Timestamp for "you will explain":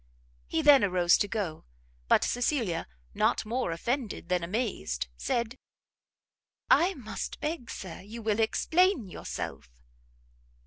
8.01-9.05